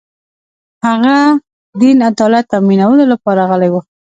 [0.85, 1.15] هغه
[1.79, 3.75] دین عدالت تأمینولو لپاره راغلی و